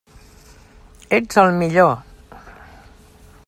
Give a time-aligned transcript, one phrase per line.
[1.17, 1.95] Ets el millor!